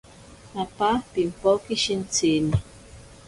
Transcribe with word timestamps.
Apa 0.63 0.89
pimpoke 1.11 1.73
shintsini. 1.83 2.57